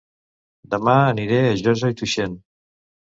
Dema 0.75 0.95
aniré 1.09 1.37
a 1.41 1.51
Josa 1.65 1.91
i 1.95 1.99
Tuixén 2.01 2.33